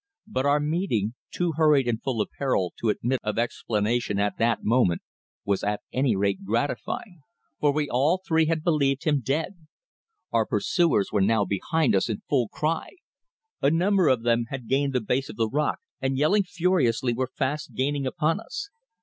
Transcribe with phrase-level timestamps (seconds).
[0.25, 4.63] But our meeting, too hurried and full of peril to admit of explanation at that
[4.63, 5.03] moment,
[5.45, 7.21] was at any rate gratifying
[7.59, 9.67] for we all three had believed him dead.
[10.31, 12.93] Our pursuers were now behind us in full cry.
[13.61, 17.29] A number of them had gained the base of the rock and, yelling furiously, were
[17.35, 18.71] fast gaining upon us.